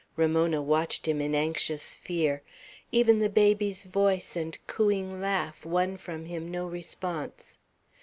[0.15, 2.41] Ramona watched him in anxious fear.
[2.91, 7.59] Even the baby's voice and cooing laugh won from him no response.